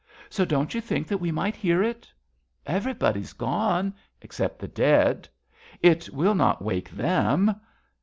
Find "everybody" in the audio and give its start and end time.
2.65-3.19